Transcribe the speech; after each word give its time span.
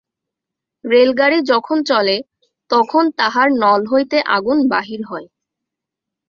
রেলগাড়ি 0.85 1.39
যখন 1.51 1.77
চলে 1.83 2.15
তখন 2.69 3.03
তাহার 3.19 3.47
নল 3.61 3.81
হইতে 3.91 4.17
আগুন 4.35 4.57
বাহির 4.73 5.01
হয়। 5.05 5.27